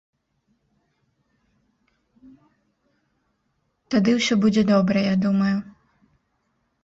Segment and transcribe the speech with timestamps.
[3.95, 5.53] Тады ўсё будзе добра, я думаю.